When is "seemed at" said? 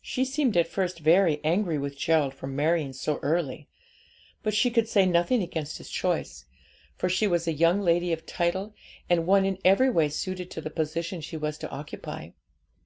0.24-0.66